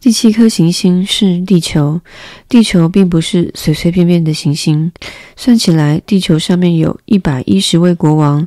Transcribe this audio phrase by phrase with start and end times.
[0.00, 2.00] 第七颗行星是地球，
[2.48, 4.92] 地球并不是随随便便的行星。
[5.34, 8.46] 算起来，地球上面有一百一十位国王，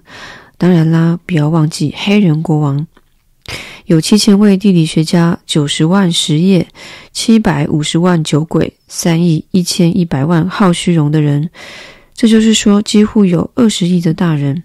[0.58, 2.88] 当然啦，不要忘记黑人国王。
[3.86, 6.68] 有七千位地理学家，九十万实业，
[7.12, 11.50] 七百五十万酒鬼，三亿一千一百万好虚荣的人。
[12.16, 14.64] 这就是说，几乎有二十亿的大人。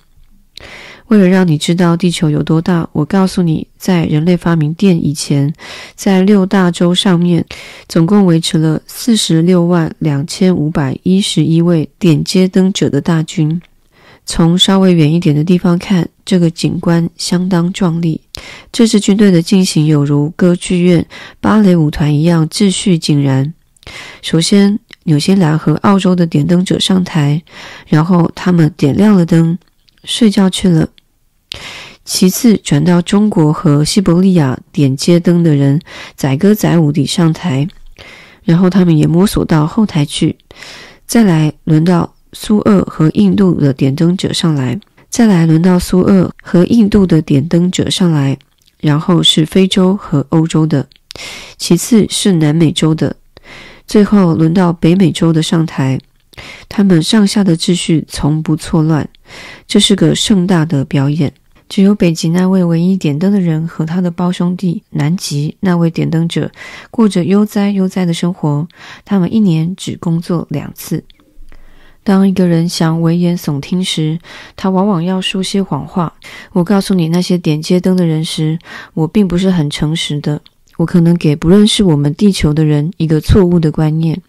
[1.08, 5.52] 为了让你知道地球有多大，我告诉你，在人类发明电以前，
[5.94, 7.44] 在六大洲上面，
[7.88, 13.60] 总共维持了四十六万两千五百一十一位点街灯者的大军。
[14.28, 18.20] 从稍微远一点的地方看，这个景观相当壮丽。
[18.72, 21.06] 这支军队的进行有如歌剧院、
[21.40, 23.54] 芭蕾舞团一样秩序井然。
[24.22, 27.40] 首先，纽西兰和澳洲的点灯者上台，
[27.86, 29.56] 然后他们点亮了灯，
[30.02, 30.88] 睡觉去了。
[32.04, 35.80] 其次，转到中国和西伯利亚点街灯的人
[36.14, 37.66] 载歌载舞地上台，
[38.44, 40.36] 然后他们也摸索到后台去。
[41.04, 44.78] 再来，轮到苏俄和印度的点灯者上来，
[45.10, 48.38] 再来轮到苏俄和印度的点灯者上来，
[48.80, 50.88] 然后是非洲和欧洲的，
[51.56, 53.16] 其次是南美洲的，
[53.86, 55.98] 最后轮到北美洲的上台。
[56.68, 59.08] 他们上下的秩序从不错乱，
[59.66, 61.32] 这是个盛大的表演。
[61.68, 66.50] 只有北极那位唯一点灯的人和他的胞兄弟南极那位点灯者
[66.90, 68.66] 过着悠哉悠哉的生活。
[69.04, 71.02] 他们一年只工作两次。
[72.04, 74.16] 当一个人想危言耸听时，
[74.54, 76.12] 他往往要说些谎话。
[76.52, 78.56] 我告诉你那些点街灯的人时，
[78.94, 80.40] 我并不是很诚实的。
[80.76, 84.22] 我可能给不认识我们地球的人一个错误的观念：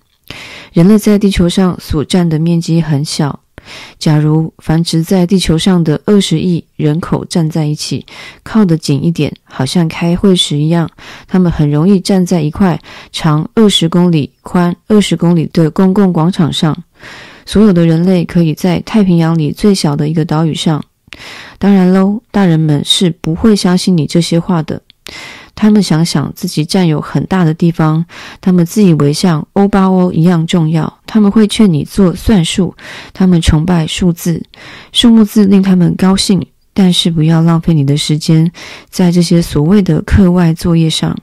[0.74, 3.42] 人类在地球上所占的面积很小。
[3.98, 8.06] 假如繁殖在地球上的二十亿人口站在一起，
[8.44, 10.90] 靠得紧一点，好像开会时一样，
[11.28, 12.80] 他们很容易站在一块
[13.12, 16.76] 长二十公里、宽二十公里的公共广场上。
[17.46, 20.84] 所有的人类可以在太平洋里最小的一个岛屿上。
[21.58, 24.82] 当然喽，大人们是不会相信你这些话的。
[25.58, 28.06] 他们想想自己占有很大的地方，
[28.40, 31.02] 他们自以为像欧巴欧一样重要。
[31.08, 32.76] 他们会劝你做算术，
[33.12, 34.42] 他们崇拜数字，
[34.92, 36.46] 数目字令他们高兴。
[36.76, 38.52] 但是不要浪费你的时间
[38.88, 41.18] 在这些所谓的课外作业上，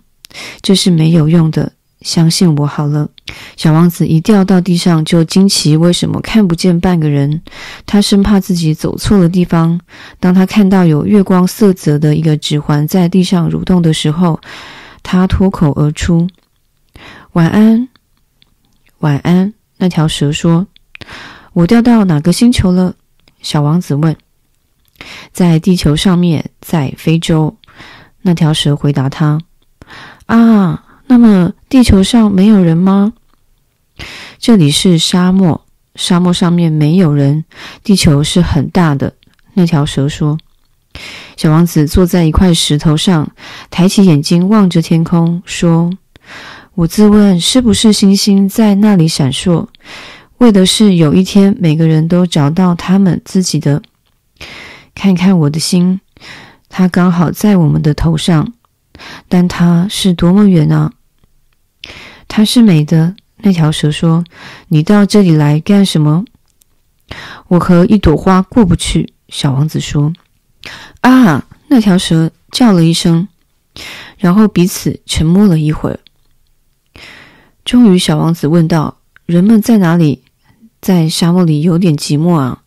[0.60, 1.70] 这是没有用的。
[2.04, 3.08] 相信我好了。
[3.56, 7.40] 小王子一掉到地上就惊奇，为什么看不见半个人？
[7.86, 9.80] 他生怕自己走错了地方。
[10.20, 14.38] 当他看到有月光色泽的一个指环在地上蠕动的时候，
[15.02, 16.28] 他脱口而出
[17.32, 17.88] ：“晚安，
[18.98, 20.66] 晚安。”那条蛇说
[21.54, 22.94] ：“我掉到哪个星球了？”
[23.40, 24.14] 小王子问。
[25.32, 27.56] “在地球上面，在非洲。”
[28.20, 29.40] 那条蛇回答他
[30.26, 33.12] ：“啊。”那么地球上没有人吗？
[34.38, 37.44] 这里是沙漠，沙漠上面没有人。
[37.82, 39.14] 地球是很大的。
[39.54, 40.38] 那条蛇说。
[41.36, 43.28] 小王子坐在一块石头上，
[43.68, 45.90] 抬起眼睛望着天空，说
[46.74, 49.66] ：“我自问，是不是星星在那里闪烁，
[50.38, 53.82] 为的是有一天每个人都找到他们自己的。
[54.94, 56.00] 看看我的星，
[56.68, 58.52] 它刚好在我们的头上。”
[59.28, 60.92] 但它是多么远啊！
[62.28, 63.14] 它是美的。
[63.38, 64.24] 那条蛇说
[64.68, 66.24] ：“你到这里来干什么？”
[67.48, 69.12] 我和一朵花过不去。
[69.28, 70.12] 小王子说
[71.02, 73.28] ：“啊！”那条蛇叫了一声，
[74.16, 76.00] 然后彼此沉默了一会儿。
[77.64, 80.22] 终于，小王子问道：“人们在哪里？
[80.80, 82.62] 在沙漠里有点寂寞啊，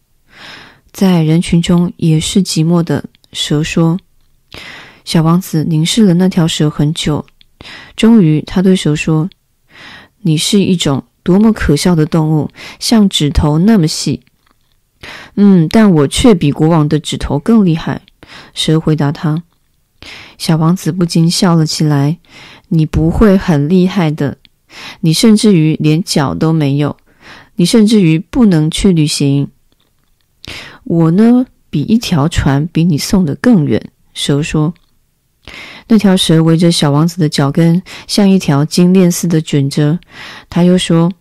[0.92, 3.98] 在人群中也是寂寞的。”蛇说。
[5.08, 7.26] 小王子凝视了那条蛇很久，
[7.96, 9.30] 终于，他对蛇说
[10.24, 14.24] ：“你是一种多么可笑的动物，像指头那么细。
[15.36, 18.02] ”“嗯，但我却比国王的指头更厉害。”
[18.54, 19.44] 蛇回答他。
[20.38, 22.18] 小王子不禁笑了起来
[22.68, 24.38] ：“你不会很厉害的，
[25.00, 26.98] 你甚至于连脚都没有，
[27.56, 29.48] 你甚至于不能去旅行。
[30.84, 34.74] 我呢，比一条船比你送的更远。”蛇说。
[35.88, 39.98] 那条蛇围着小王子的脚跟，像一条金链似的卷着。
[40.50, 41.12] 他又说：“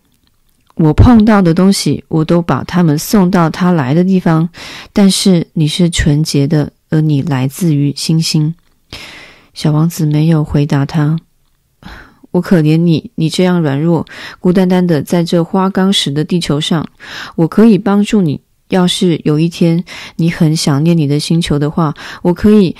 [0.75, 4.49] 我碰到的东西，我都把它们送到他来的地方。
[4.91, 8.53] 但是你是纯洁的，而你来自于星星。”
[9.55, 11.17] 小王子没有回答他。
[12.31, 14.05] 我可怜你，你这样软弱，
[14.39, 16.85] 孤单单的在这花岗石的地球上。
[17.37, 18.41] 我可以帮助你。
[18.69, 19.81] 要是有一天
[20.17, 22.75] 你很想念你的星球的话，我可以。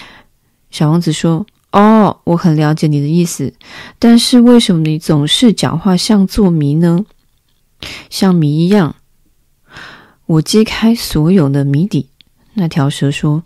[0.72, 1.46] 小王子说。
[1.74, 3.54] 哦，我很了解你的意思，
[4.00, 7.06] 但是为什么你总是讲话像做谜呢？
[8.10, 8.96] 像谜一样。
[10.26, 12.10] 我揭开所有的谜底。
[12.54, 13.44] 那条蛇说。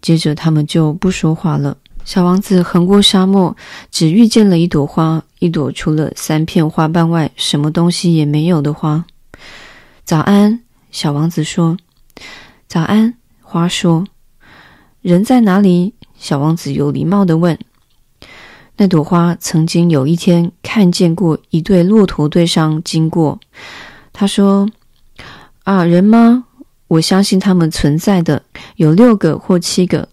[0.00, 1.76] 接着他们就不说话了。
[2.04, 3.54] 小王子横过沙漠，
[3.90, 9.04] 只遇见了一朵花，一朵除了三片花瓣外什么东西也没有的花。
[10.04, 10.60] 早安，
[10.90, 11.76] 小王子说。
[12.66, 14.06] 早安，花说。
[15.02, 15.94] 人在哪里？
[16.18, 17.58] 小王子有礼貌的问。
[18.76, 23.40] 那朵花曾经有一天看见过一对骆驼队上经过。
[24.12, 24.68] 他说
[25.64, 26.44] ：“啊，人吗？
[26.88, 28.42] 我相信他们存在的，
[28.76, 30.08] 有六个或七个。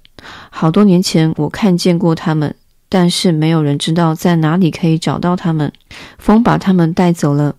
[0.49, 2.55] 好多年前我看见过他们，
[2.89, 5.71] 但是没有人知道在哪里可以找到他们。
[6.17, 7.55] 风把他们带走了，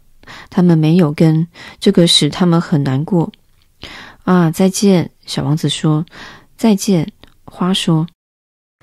[0.50, 1.46] 他们没有根，
[1.78, 3.32] 这个使他们很难过。”
[4.24, 6.04] 啊，再见，小王子说。
[6.56, 7.12] 再见。
[7.44, 8.06] 花说：“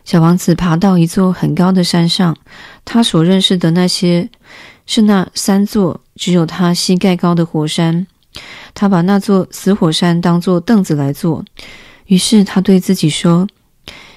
[0.06, 2.38] 小王子爬到一座很高的山上，
[2.84, 4.30] 他所认识的那些
[4.86, 8.06] 是那三座只有他膝盖高的火山。
[8.74, 11.46] 他把那座死火山当作凳子来坐。
[12.08, 13.48] 于是他对自己说：‘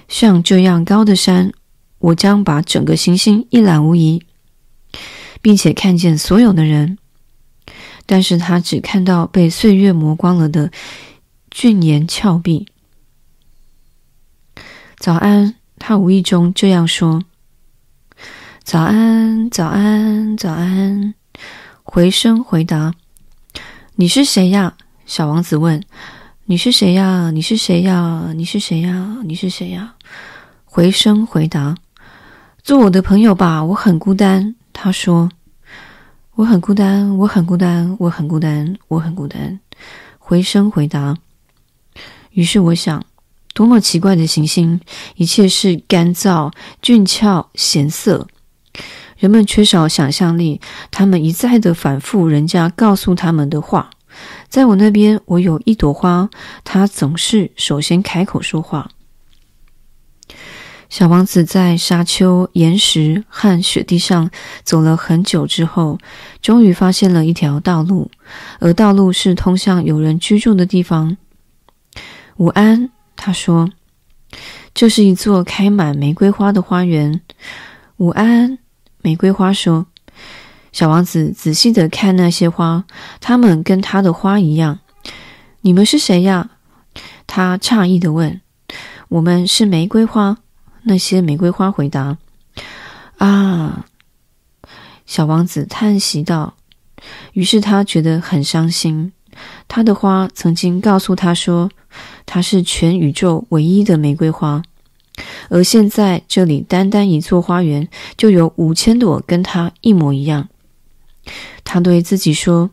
[0.09, 1.53] 像这样高的山，
[1.99, 4.23] 我将把整个行星一览无遗，
[5.43, 6.99] 并且看见所有的人。’
[8.07, 10.71] 但是他只看到被岁月磨光了的
[11.51, 12.67] 峻岩峭壁。”
[14.99, 17.23] 早安，他无意中这样说。
[18.63, 21.15] 早安，早安，早安。
[21.85, 22.95] 回声回答
[23.95, 24.75] ：“你是谁呀？”
[25.07, 25.81] 小王子问
[26.47, 27.31] ：“你是谁呀？
[27.31, 28.33] 你是谁呀？
[28.35, 29.19] 你是谁呀？
[29.25, 29.95] 你是谁呀？”
[30.65, 31.77] 回声回答
[32.65, 35.31] ：“做我的朋友吧，我很孤单。”他说
[36.35, 39.61] ：“我很孤单，我很孤单，我很孤单，我很孤单。”
[40.19, 41.17] 回声回答。
[42.33, 43.05] 于是我想。
[43.57, 44.79] 多么奇怪的行星！
[45.15, 48.29] 一切是干燥、俊俏、咸涩。
[49.17, 50.61] 人们缺少想象力，
[50.91, 53.89] 他们一再的反复人家告诉他们的话。
[54.51, 56.29] 在我那边，我有一朵花，
[56.65, 58.91] 它总是首先开口说话。
[60.91, 64.31] 小王子在沙丘、岩石和雪地上
[64.65, 65.99] 走了很久之后，
[66.43, 68.11] 终于发现了一条道路，
[68.61, 71.17] 而道路是通向有人居住的地方。
[72.37, 72.91] 午安。
[73.17, 73.71] 他说
[74.75, 77.21] ：“这是一座开满玫瑰花的花园。”
[77.97, 78.59] 午安，
[79.03, 79.87] 玫瑰花说。
[80.71, 82.85] 小王子仔细地看那些花，
[83.21, 84.81] 它们跟他的花一样。
[85.63, 86.51] “你们是谁呀？”
[87.27, 88.41] 他诧异地问。
[89.09, 90.37] “我们是玫瑰花。”
[90.85, 92.19] 那些玫瑰花回答。
[93.19, 93.87] “啊！”
[95.07, 96.55] 小王子叹息道。
[97.33, 99.13] 于是他觉得很伤心。
[99.69, 101.71] 他的花曾经告诉他说，
[102.25, 104.63] 它是全宇宙唯一的玫瑰花，
[105.49, 110.49] 而现在这里单单一座花园就有五千朵跟它一模一样。
[111.65, 112.71] 他对自己说：“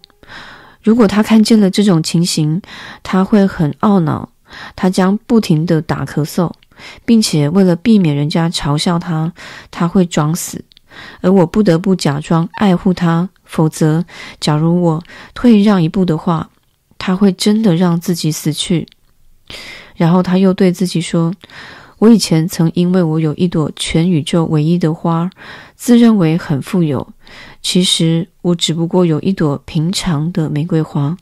[0.83, 2.61] 如果他看见了这种情形，
[3.01, 4.29] 他会很懊恼，
[4.75, 6.51] 他将不停地打咳嗽，
[7.03, 9.33] 并且为了避免人家嘲笑他，
[9.71, 10.63] 他会装死，
[11.21, 13.29] 而我不得不假装爱护他。
[13.43, 14.05] 否则，
[14.39, 16.49] 假如我退让一步的话，
[17.05, 18.87] 他会真的让自己死去。”
[19.97, 21.33] 然后他又对自己说
[21.99, 25.29] ：“我以前曾因为我有一朵全宇宙唯一的花，
[25.75, 27.05] 自认为很富有。
[27.61, 31.17] 其实我只不过有一朵平常的玫瑰花。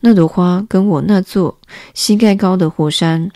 [0.00, 1.58] 那朵花跟我那座
[1.92, 3.28] 膝盖高的火山，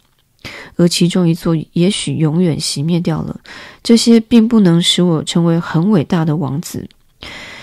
[0.76, 3.40] 而其中一座也许永远熄灭掉了。
[3.82, 6.88] 这些并不能使我成为很伟大的王子。”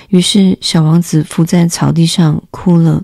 [0.10, 3.04] 于是小王子伏在草地上哭了。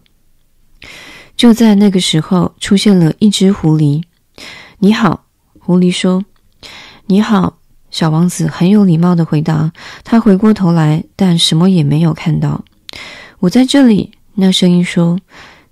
[1.36, 4.04] 就在那个时候，出现了一只狐狸。
[4.80, 5.26] “你好。”
[5.60, 6.24] 狐狸说。
[7.08, 7.58] “你好。”
[7.92, 9.72] 小王子很有礼貌地回答。
[10.04, 12.64] 他回过头来，但什么也没有看到。
[13.40, 15.20] “我在这里。”那声音说，“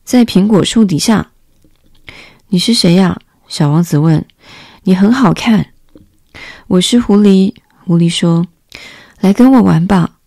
[0.03, 1.31] 在苹果树底下。
[2.49, 4.25] ”“你是谁呀？”小王子问。
[4.83, 5.67] “你很好看。
[6.67, 7.53] ”“我是狐狸。”
[7.85, 8.47] 狐狸说。
[9.19, 10.17] “来跟我玩吧。”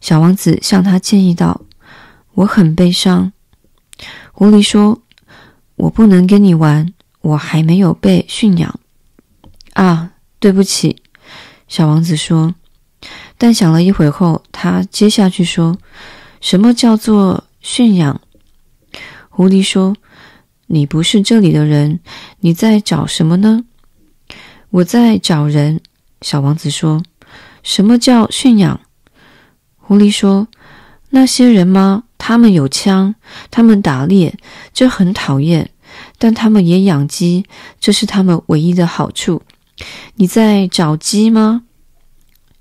[0.00, 1.62] 小王子向他建议道。
[2.34, 3.32] “我很悲伤。”
[4.40, 5.02] 狐狸说
[5.76, 8.80] ：“我不能跟你玩，我还没有被驯养。”
[9.74, 11.02] 啊，对不起，
[11.68, 12.54] 小王子说。
[13.36, 15.76] 但想了一会后，他接下去说
[16.40, 18.18] ：“什么叫做驯养？”
[19.28, 19.94] 狐狸说
[20.68, 22.00] ：“你不是这里的人，
[22.38, 23.66] 你在找什么呢？”
[24.70, 25.82] 我在找人。
[26.22, 27.02] 小王子说
[27.62, 28.80] ：“什么叫驯养？”
[29.76, 30.48] 狐狸说
[31.10, 33.16] ：“那些人吗？”他们有枪，
[33.50, 34.38] 他们打猎，
[34.72, 35.70] 这很讨厌。
[36.18, 37.46] 但他们也养鸡，
[37.80, 39.42] 这是他们唯一的好处。
[40.16, 41.62] 你在找鸡吗？”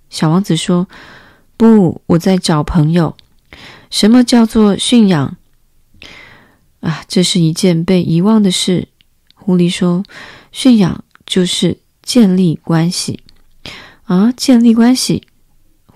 [0.10, 0.88] 小王子说
[1.58, 3.16] ：“不，我在找朋友。
[3.92, 5.36] 什么叫做驯养？
[6.80, 8.88] 啊，这是一件被遗忘的事。”
[9.36, 10.04] 狐狸说
[10.52, 13.20] ：“驯养就是建立关系
[14.06, 15.24] 啊，建立关系。”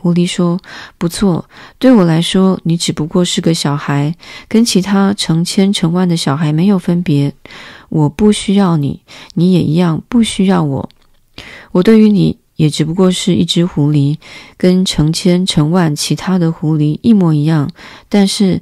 [0.03, 0.60] 狐狸说
[1.00, 1.48] ：“不错，
[1.79, 4.13] 对我来说，你只不过是个小孩，
[4.50, 7.33] 跟其他成千成万的小孩没有分别。
[7.88, 9.00] 我不需要你，
[9.36, 10.89] 你也一样不需要我。
[11.72, 14.17] 我对于你也只不过是一只狐狸，
[14.57, 17.72] 跟成千成万其他的狐狸一模一样。
[18.10, 18.62] 但是，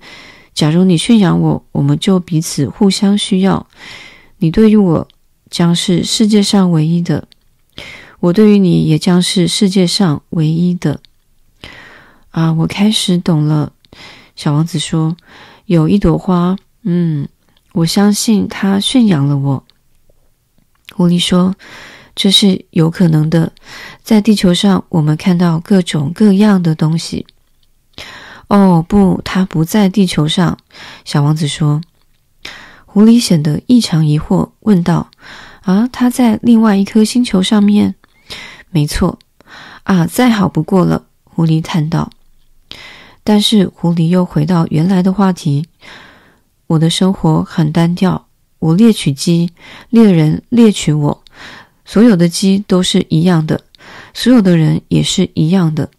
[0.54, 3.66] 假如你驯养我，我们就彼此互相需要。
[4.38, 5.08] 你对于我
[5.50, 7.28] 将是世界上唯一的，
[8.20, 11.00] 我对于你也将是世界上唯一的。”
[12.32, 13.72] 啊，我开始懂了。
[14.36, 15.16] 小王子说
[15.66, 17.28] ：“有一朵花，嗯，
[17.74, 19.64] 我相信它驯养了我。”
[20.96, 21.56] 狐狸说
[22.16, 23.52] ：“这是有可能的。
[24.04, 27.26] 在地球上，我们看到各种各样的东西。”
[28.48, 30.58] 哦，不，它不在地球上。
[31.06, 31.82] 小王子说。
[32.86, 35.10] 狐狸显得异常疑惑，问道
[35.64, 37.96] ：“啊，它在另外一颗星球上面
[38.70, 39.18] ？”“没错。
[39.84, 42.10] ”“啊，再好不过了。”狐狸叹道。
[43.24, 45.66] 但是狐狸又回到原来的话题
[46.68, 48.26] ：“我的生活很单调，
[48.60, 49.52] 我猎取鸡，
[49.90, 51.24] 猎人猎取我，
[51.86, 53.62] 所有的鸡都是一样的，
[54.14, 55.90] 所有的人也是一样的。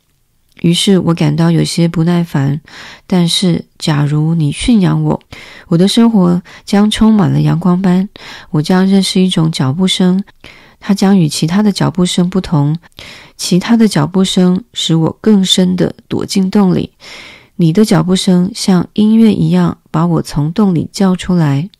[0.62, 2.60] 于是我感到有些不耐烦。
[3.06, 5.20] 但是假如你驯养我，
[5.68, 8.08] 我的生活将充满了阳光般，
[8.50, 10.22] 我将认识一种脚步声。”
[10.84, 12.76] 它将与其他的脚步声不同，
[13.36, 16.90] 其他的脚步声使我更深地躲进洞里。
[17.54, 21.70] 你的脚步声像音乐一样把我从洞里叫出来。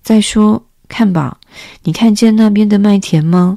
[0.00, 1.38] 再说，看吧，
[1.82, 3.56] 你看见那边的麦田吗？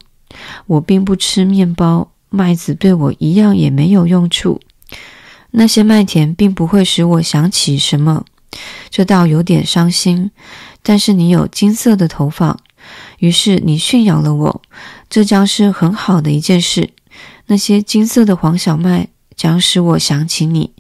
[0.65, 4.60] 我并不吃面包，麦子对我一样也没有用处。
[5.51, 8.25] 那些麦田并不会使我想起什么，
[8.89, 10.32] 这倒有点伤心。
[10.82, 12.58] 但是你有金色的头发。
[13.20, 14.62] 于是你驯养了我，
[15.10, 16.92] 这将是很好的一件事。
[17.48, 20.74] 那些金色的黄小麦将使我想起你，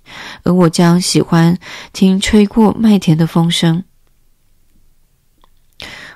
[0.43, 1.57] 而我将喜欢
[1.91, 3.83] 听吹过麦田的风声。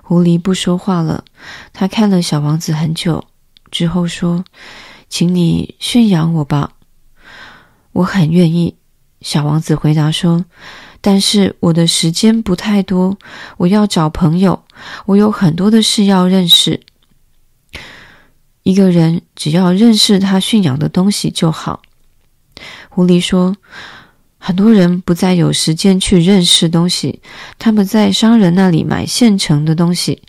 [0.01, 1.25] 狐狸不说话了，
[1.73, 3.25] 他看了小王子很久，
[3.71, 4.45] 之后说
[5.09, 6.73] ：“请你驯养我吧。”
[7.93, 8.75] 我很愿意。
[9.21, 10.45] 小王子回答说。
[11.01, 13.17] 但是我的时间不太多，
[13.57, 14.63] 我要找朋友，
[15.05, 16.81] 我有很多的事要认识。
[18.63, 21.81] 一个人只要认识他驯养的东西就好。
[22.89, 23.55] 狐狸说
[24.37, 27.21] ：“很多人不再有时间去认识东西，
[27.59, 30.21] 他们在商人那里买现成的东西。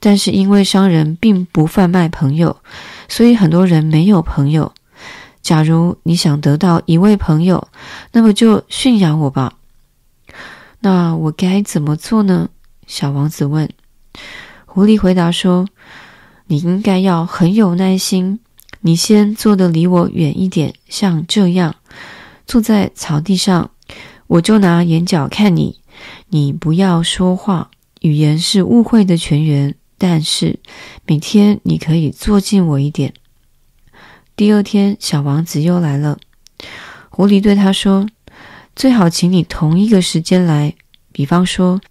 [0.00, 2.56] 但是因为商人并不贩卖朋友，
[3.08, 4.72] 所以很多人没有朋友。
[5.40, 7.68] 假如你想得到一位朋友，
[8.12, 9.54] 那么就驯养我吧。”
[10.82, 12.48] 那我该怎么做呢？
[12.86, 13.68] 小王子问。
[14.64, 15.68] 狐狸回答说
[16.48, 18.40] ：“你应该要很有耐心。
[18.80, 21.76] 你先坐得离我远一点，像这样，
[22.46, 23.70] 坐在草地上，
[24.26, 25.80] 我就拿眼角看你。
[26.28, 27.70] 你不要说话，
[28.00, 29.74] 语言是误会的泉源。
[29.98, 30.60] 但是
[31.04, 33.12] 每天你可以坐近我一点。”
[34.34, 36.16] 第二天，小王子又来了。
[37.10, 38.06] 狐狸对他说。
[38.80, 40.74] 最好请你同一个时间来，
[41.12, 41.82] 比方说，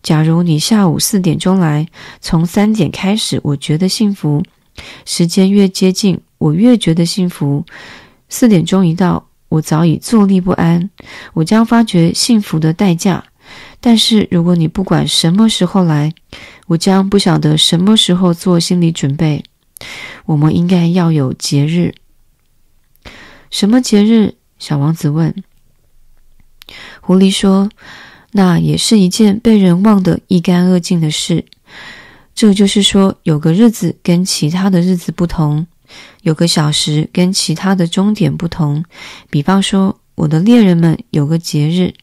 [0.00, 1.88] 假如你下午四点钟来，
[2.20, 4.44] 从三点开始，我觉得幸福。
[5.04, 7.64] 时间越接近，我越觉得幸福。
[8.28, 10.88] 四点钟一到，我早已坐立不安，
[11.34, 13.24] 我将发觉幸福的代价。
[13.80, 16.12] 但是如果你不管什么时候来，
[16.68, 19.42] 我将不晓得什么时候做心理准备。
[20.26, 21.96] 我们应该要有节日。
[23.50, 24.34] 什么节日？
[24.60, 25.34] 小王子问。
[27.06, 27.70] 狐狸说
[28.34, 31.44] ：“那也是一件被人忘得一干二净的事。
[32.34, 35.68] 这就是说，有个日子跟其他的日子不同，
[36.22, 38.84] 有个小时跟其他的钟点不同。
[39.30, 41.94] 比方说，我的猎人们有个节日，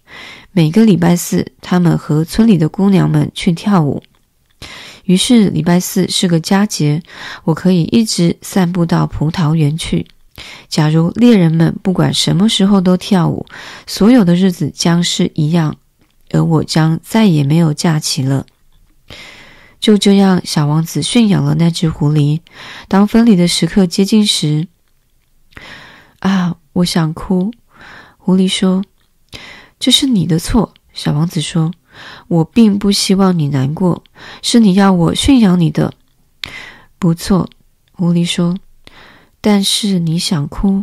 [0.53, 4.01] 每个礼拜四，他们和村里的姑娘们去跳舞。
[5.03, 7.03] 于是礼拜四是个佳节，
[7.43, 10.07] 我可以一直散步到葡萄园去。”
[10.67, 13.45] 假如猎人们不管什么时候都跳舞，
[13.85, 15.77] 所有的日子将是一样，
[16.31, 18.45] 而我将再也没有假期了。
[19.79, 22.39] 就这样，小王子驯养了那只狐狸。
[22.87, 24.67] 当分离的时刻接近时，
[26.19, 27.51] 啊，我想哭。
[28.17, 28.83] 狐狸说
[29.77, 31.73] ：“这是你的错。”小王子说
[32.29, 34.03] ：“我并不希望你难过，
[34.41, 35.93] 是你要我驯养你的。”
[36.97, 37.49] 不错。
[37.91, 38.57] 狐狸说。
[39.45, 40.81] 但是你想哭。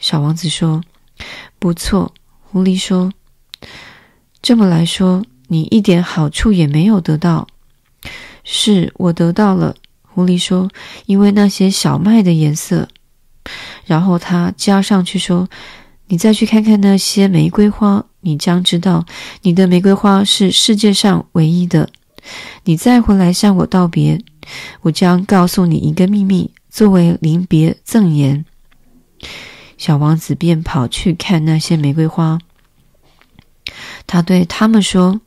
[0.00, 0.82] 小王子说
[1.60, 3.12] ：“不错。”狐狸说
[4.40, 7.46] ：“这么来说，你一点好处也没有得到。”
[8.44, 9.76] 是我得到了。
[10.00, 10.70] 狐狸说
[11.04, 12.88] ：“因为那些小麦的颜色。”
[13.84, 15.46] 然后他加上去说
[16.08, 19.04] ：“你再去看看那些玫瑰花，你将知道
[19.42, 21.90] 你的玫瑰花是世界上唯一的。
[22.64, 24.18] 你再回来向我道别，
[24.80, 28.44] 我将告诉你一个秘密，作为临别赠言。”
[29.78, 32.40] 小王子便跑去看那些玫瑰花。
[34.08, 35.20] 他对他们说。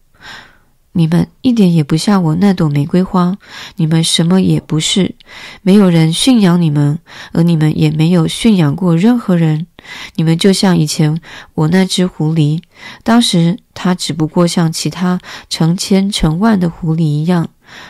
[0.98, 3.38] 你们一点也不像我那朵玫瑰花，
[3.76, 5.16] 你们什么也不是，
[5.62, 7.00] 没有人驯养你们，
[7.34, 9.68] 而你们也没有驯养过任何人。
[10.16, 11.20] 你们就像以前
[11.54, 12.62] 我那只狐狸，
[13.04, 17.50] 当时它只不过像其他成千成万的狐狸一样，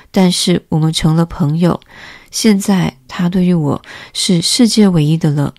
[0.09, 1.79] 但是我们成了朋友。
[2.35, 5.53] 现在它对于我是世界唯一的了。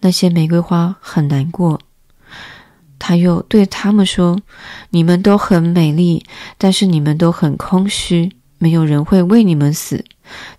[0.00, 1.80] 那些玫瑰花很难过。
[2.98, 4.40] 他又对他们说
[4.90, 6.24] ：“你们都很美丽，
[6.58, 10.04] 但是你们都很空虚，没有人会为你们死。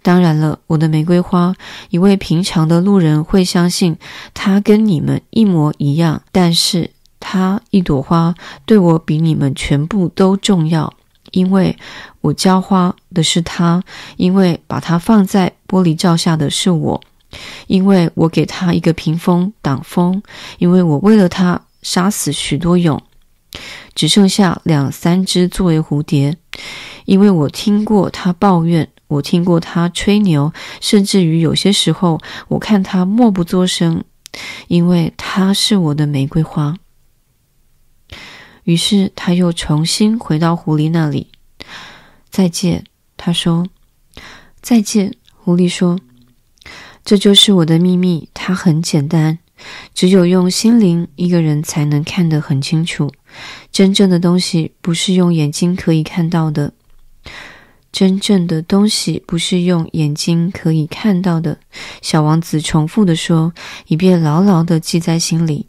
[0.01, 1.53] 当然了，我的玫瑰花，
[1.89, 3.97] 一位平常的路人会相信
[4.33, 8.33] 它跟你们一模一样，但是它一朵花
[8.65, 10.93] 对我比你们全部都重要，
[11.31, 11.77] 因为
[12.21, 13.83] 我浇花的是它，
[14.17, 17.01] 因为把它放在玻璃罩下的是我，
[17.67, 20.21] 因为我给它一个屏风挡风，
[20.57, 22.99] 因为我为了它。”杀死许多蛹，
[23.95, 26.35] 只剩下两三只作为蝴蝶。
[27.05, 32.19] 因为我听过他抱怨，我听过他吹牛，甚至于有些时候，
[32.49, 34.03] 我看他默不作声，
[34.67, 36.75] 因为他是我的玫瑰花。
[38.69, 41.31] 于是他又重新回到狐狸那里。
[42.29, 42.83] 再见，
[43.17, 43.65] 他说。
[44.61, 45.97] 再见，狐狸说。
[47.03, 49.39] 这就是我的秘密，它很简单。
[49.95, 53.11] 只有用心灵，一个人才能看得很清楚。
[53.71, 56.73] 真正的东西不是用眼睛可以看到的。
[57.91, 61.57] 真正的东西不是用眼睛可以看到的。
[62.03, 63.51] 小王子重复地说，
[63.87, 65.65] 以便牢牢地记在心里。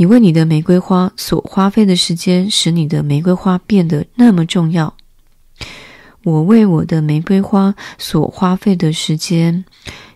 [0.00, 4.94] 你为你的玫瑰花所花费的时间，使你的玫瑰花变得那么重要。
[6.22, 9.64] 我为我的玫瑰花所花费的时间。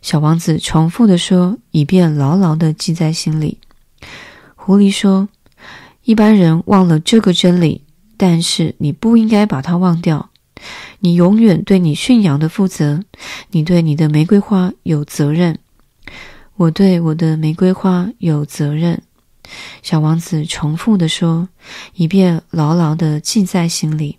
[0.00, 3.58] 小王子重复地说，以便牢牢地记在心里。
[4.54, 5.28] 狐狸说
[6.04, 7.82] ：“一般人忘了这个真理，
[8.16, 10.30] 但是你不应该把它忘掉。
[11.00, 13.02] 你永远对你驯养的负责，
[13.50, 15.58] 你对你的玫瑰花有责任。
[16.54, 19.02] 我对我的玫瑰花有责任。”
[19.82, 21.48] 小王子重复地说，
[21.94, 24.18] 以便牢牢地记在心里。